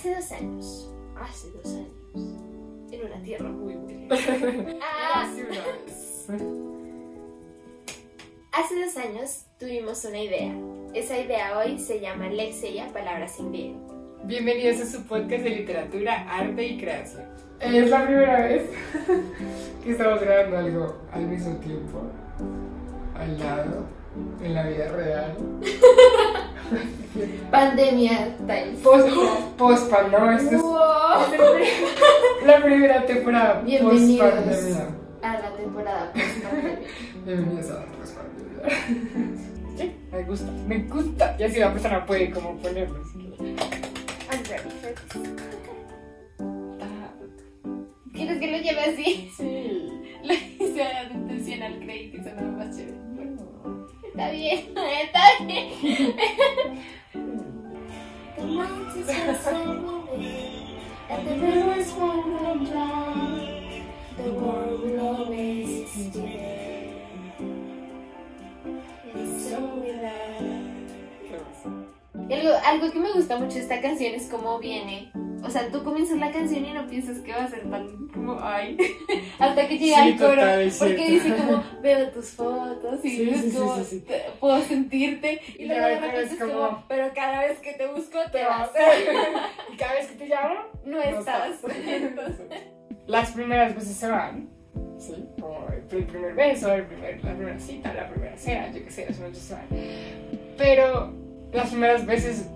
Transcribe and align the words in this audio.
Hace 0.00 0.14
dos 0.14 0.32
años, 0.32 0.90
hace 1.14 1.50
dos 1.50 1.66
años, 1.74 1.92
en 2.90 3.04
una 3.04 3.22
tierra 3.22 3.50
muy 3.50 3.74
muy. 3.74 4.08
Hace 8.50 8.80
dos 8.80 8.96
años 8.96 9.44
tuvimos 9.58 10.02
una 10.06 10.18
idea. 10.18 10.54
Esa 10.94 11.18
idea 11.18 11.58
hoy 11.58 11.78
se 11.78 12.00
llama 12.00 12.30
Lexeya 12.30 12.90
Palabras 12.94 13.32
sin 13.32 13.52
Griego. 13.52 13.78
Bienvenidos 14.24 14.80
a 14.80 14.86
su 14.86 15.06
podcast 15.06 15.44
de 15.44 15.50
literatura, 15.50 16.26
arte 16.30 16.66
y 16.66 16.78
creación. 16.78 17.26
Es 17.60 17.90
la 17.90 18.06
primera 18.06 18.46
vez 18.46 18.70
que 19.84 19.90
estamos 19.90 20.18
grabando 20.22 20.56
algo 20.56 20.96
al 21.12 21.26
mismo 21.26 21.56
tiempo, 21.56 22.10
al 23.18 23.38
lado, 23.38 23.86
en 24.42 24.54
la 24.54 24.62
vida 24.66 24.88
real. 24.92 25.36
Pandemia 27.50 28.36
time. 28.46 28.76
Post, 28.82 29.08
post 29.58 29.92
no, 30.10 30.30
esto 30.32 30.56
es 30.56 30.62
Wow. 30.62 30.78
la 32.46 32.62
primera 32.62 33.04
temporada 33.04 33.54
post 33.54 33.66
Bienvenidos. 33.66 34.32
A 35.22 35.32
la 35.34 35.50
temporada 35.56 36.12
post-pandemia. 36.12 36.78
Bienvenidos 37.26 37.70
a 37.70 37.74
la 37.74 37.86
post. 37.86 38.16
Sí, 39.76 39.92
me 40.12 40.22
gusta, 40.24 40.50
me 40.66 40.78
gusta. 40.84 41.36
Y 41.38 41.42
así 41.42 41.58
la 41.58 41.72
persona 41.72 42.06
puede 42.06 42.30
como 42.30 42.56
ponerlo. 42.58 43.00
I'm 44.30 44.42
ready 44.48 44.70
for 44.80 44.94
this. 44.94 45.30
Ah, 46.80 47.10
¿Quieres 48.12 48.38
que 48.38 48.46
lo 48.52 48.58
lleve 48.58 48.80
así? 48.84 49.30
Sí. 49.36 49.86
Lo 50.22 50.34
hice 50.34 50.82
al 51.70 51.80
crédito 51.80 52.16
y 52.16 52.20
sonaba 52.22 52.50
más 52.50 52.76
chévere. 52.76 52.98
Bueno. 53.14 53.86
Está 54.06 54.30
bien, 54.30 54.58
está 55.02 55.44
bien. 55.44 55.70
The 58.36 58.42
lights 58.46 58.96
is 58.96 59.06
passing 59.06 59.84
away, 59.86 60.78
and 61.10 61.28
the 61.28 61.34
rivers 61.34 61.92
won't 61.92 62.26
run 62.40 62.64
dry. 62.64 63.84
The 64.16 64.30
world 64.32 64.82
will 64.82 65.00
always 65.00 65.90
stay 65.90 66.10
there. 66.10 67.46
And 69.14 69.40
so 69.40 69.58
will 69.76 70.04
I. 70.04 70.08
¿Qué 71.28 71.36
más? 71.36 72.28
Y 72.28 72.34
algo, 72.34 72.50
algo 72.64 72.92
que 72.92 72.98
me 73.00 73.12
gusta 73.12 73.36
mucho 73.38 73.54
de 73.54 73.60
esta 73.60 73.80
canción 73.80 74.14
es 74.14 74.28
cómo 74.28 74.58
viene. 74.58 75.10
O 75.44 75.50
sea, 75.50 75.68
tú 75.70 75.82
comienzas 75.82 76.18
la 76.18 76.30
canción 76.30 76.64
y 76.64 76.72
no 76.72 76.86
piensas 76.86 77.18
que 77.20 77.32
va 77.32 77.44
a 77.44 77.48
ser 77.48 77.68
tan 77.70 78.08
como 78.08 78.38
ay. 78.42 78.76
Hasta 79.38 79.66
que 79.68 79.78
llega 79.78 80.02
Sí, 80.04 80.08
el 80.10 80.16
coro. 80.18 80.34
total, 80.34 80.72
porque 80.78 81.10
dice 81.10 81.34
como 81.36 81.64
veo 81.82 82.10
tus 82.10 82.26
fotos 82.30 83.04
y 83.04 83.10
Sí, 83.10 83.34
sí, 83.34 83.56
como 83.56 83.74
te- 83.76 84.22
puedo 84.38 84.60
sentirte. 84.62 85.40
Y 85.58 85.62
Y 85.62 85.66
luego 85.66 85.86
de 85.86 86.00
repente 86.00 86.34
es 86.34 86.40
como, 86.40 86.52
como, 86.52 86.84
pero 86.88 87.10
cada 87.14 87.40
vez 87.46 87.58
que 87.60 87.72
te 87.72 87.86
busco 87.86 88.18
te 88.30 88.44
vas. 88.44 88.70
y 89.72 89.76
cada 89.76 89.94
vez 89.94 90.06
que 90.08 90.14
te 90.16 90.26
llamo, 90.28 90.54
No 90.84 90.96
no 90.98 91.02
estás. 91.02 91.56
Entonces, 91.86 92.46
Las 93.06 93.32
primeras 93.32 93.74
veces 93.74 93.96
se 93.96 94.08
van, 94.08 94.48
¿sí? 94.98 95.24
Como 95.40 95.66
el 95.72 95.88
pr- 95.88 96.06
primer 96.06 96.34
beso, 96.34 96.72
el 96.72 96.84
primer, 96.84 97.24
la 97.24 97.34
primera 97.34 97.58
cita, 97.58 97.92
la 97.94 98.08
primera 98.08 98.36
cena, 98.36 98.70
yo 98.72 98.84
qué 98.84 98.90
sé, 98.90 99.06
las 99.06 99.36
se 99.38 99.54
van. 99.54 99.66
Pero 100.56 101.12
las 101.52 101.70
primeras 101.70 102.06
veces 102.06 102.48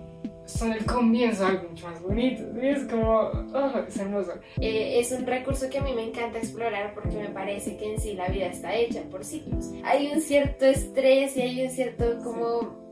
son 0.47 0.73
el 0.73 0.85
comienzo 0.85 1.45
de 1.45 1.51
algo 1.51 1.69
mucho 1.71 1.89
más 1.89 2.03
bonito. 2.03 2.43
¿sí? 2.55 2.67
Es 2.67 2.85
como, 2.85 3.11
oh, 3.21 3.79
es 3.87 3.97
hermoso. 3.97 4.33
Eh, 4.61 4.99
es 4.99 5.13
un 5.13 5.27
recurso 5.27 5.69
que 5.71 5.79
a 5.79 5.83
mí 5.83 5.93
me 5.95 6.05
encanta 6.05 6.39
explorar 6.39 6.95
porque 6.95 7.17
me 7.17 7.29
parece 7.29 7.77
que 7.77 7.95
en 7.95 8.01
sí 8.01 8.15
la 8.15 8.29
vida 8.29 8.47
está 8.47 8.75
hecha 8.75 9.03
por 9.11 9.25
ciclos. 9.25 9.73
Hay 9.85 10.11
un 10.13 10.21
cierto 10.21 10.67
estrés 10.67 11.37
y 11.37 11.43
hay 11.43 11.65
un 11.65 11.71
cierto 11.71 12.19
como 12.23 12.85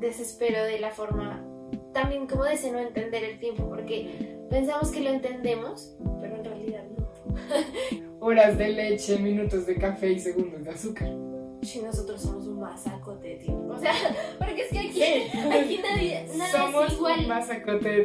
desespero 0.00 0.64
de 0.64 0.78
la 0.78 0.90
forma, 0.90 1.44
también 1.92 2.26
como 2.26 2.44
de 2.44 2.54
ese 2.54 2.70
no 2.70 2.78
entender 2.78 3.24
el 3.24 3.38
tiempo 3.40 3.68
porque 3.68 4.38
pensamos 4.50 4.90
que 4.90 5.00
lo 5.00 5.10
entendemos, 5.10 5.96
pero 6.20 6.36
en 6.36 6.44
realidad 6.44 6.84
no. 6.96 7.08
Horas 8.20 8.58
de 8.58 8.68
leche, 8.68 9.18
minutos 9.18 9.66
de 9.66 9.76
café 9.76 10.12
y 10.12 10.18
segundos 10.18 10.64
de 10.64 10.70
azúcar. 10.70 11.08
Si 11.62 11.80
nosotros 11.80 12.22
somos 12.22 12.46
un 12.46 12.60
masacote 12.60 13.28
de 13.28 13.36
tiempo. 13.36 13.57
O 13.78 13.80
sea, 13.80 13.92
porque 14.38 14.62
es 14.62 14.68
que 14.72 14.78
aquí, 14.80 14.92
Sí. 14.92 15.38
aquí 15.50 15.80
nadie, 15.82 16.26
nada 16.36 16.50
Somos 16.50 16.86
es 16.88 16.92
igual. 16.94 17.20
un 17.20 17.28
masacote 17.28 17.88
de 17.88 18.02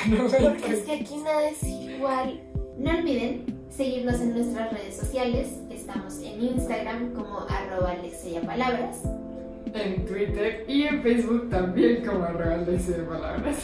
Porque 0.42 0.72
es 0.72 0.78
que 0.80 0.92
aquí 0.92 1.16
nada 1.18 1.48
es 1.48 1.62
igual. 1.62 2.40
No 2.78 2.90
olviden 2.90 3.44
seguirnos 3.70 4.20
en 4.20 4.34
nuestras 4.34 4.72
redes 4.72 4.96
sociales. 4.96 5.48
Estamos 5.70 6.18
en 6.20 6.42
Instagram 6.42 7.12
como 7.14 7.40
arroba 7.48 7.94
Palabras. 8.46 9.02
en 9.72 10.04
Twitter 10.06 10.64
y 10.66 10.82
en 10.84 11.02
Facebook 11.02 11.48
también 11.50 12.04
como 12.04 12.24
arroba 12.24 12.64
palabras. 13.08 13.56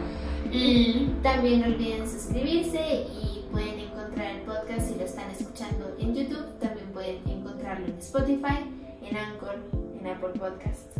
y 0.52 1.10
También 1.22 1.60
no 1.60 1.66
olviden 1.66 2.08
suscribirse 2.08 3.06
y 3.22 3.44
pueden 3.52 3.78
encontrar 3.80 4.36
el 4.36 4.42
podcast 4.42 4.88
si 4.88 4.94
lo 4.96 5.04
están 5.04 5.30
escuchando 5.30 5.94
en 6.00 6.14
YouTube. 6.14 6.58
También 6.58 6.86
pueden 6.92 7.16
encontrarlo 7.28 7.86
en 7.86 7.98
Spotify, 7.98 8.64
en 9.02 9.16
Anchor, 9.16 9.58
en 10.04 10.10
Apple 10.10 10.38
Podcast. 10.38 10.96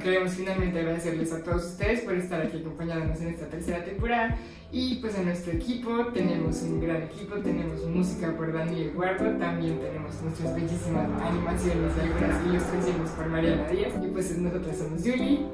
queremos 0.00 0.32
finalmente 0.32 0.78
agradecerles 0.80 1.32
a 1.32 1.42
todos 1.44 1.64
ustedes 1.64 2.00
por 2.00 2.14
estar 2.14 2.40
aquí 2.40 2.58
acompañándonos 2.58 3.20
en 3.20 3.28
esta 3.28 3.46
tercera 3.46 3.84
temporada. 3.84 4.36
Y 4.72 4.96
pues 4.96 5.16
a 5.16 5.22
nuestro 5.22 5.52
equipo, 5.52 6.06
tenemos 6.06 6.62
un 6.62 6.80
gran 6.80 7.02
equipo, 7.02 7.36
tenemos 7.36 7.84
música 7.86 8.34
por 8.36 8.52
Daniel 8.52 8.92
Guardo, 8.94 9.38
también 9.38 9.78
tenemos 9.78 10.20
nuestras 10.22 10.54
bellísimas 10.54 11.08
animaciones 11.20 11.92
y 11.96 12.00
algunas 12.00 12.46
ilustraciones 12.46 13.10
por 13.10 13.26
Mariana 13.26 13.68
Díaz. 13.68 13.92
Y 14.02 14.06
pues 14.08 14.36
nosotros 14.38 14.76
somos 14.76 15.02
Julie 15.02 15.46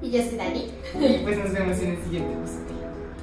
Y 0.00 0.10
yo 0.10 0.22
soy 0.22 0.36
Dani. 0.36 0.70
y 0.94 1.22
pues 1.22 1.38
nos 1.38 1.52
vemos 1.52 1.78
en 1.80 1.90
el 1.90 2.02
siguiente 2.02 2.32
episodio. 2.32 2.72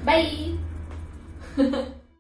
Bye. 0.06 1.90